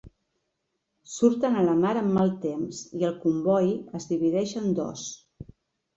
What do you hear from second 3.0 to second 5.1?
i el comboi es divideix en dos.